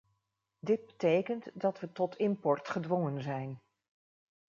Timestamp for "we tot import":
1.79-2.67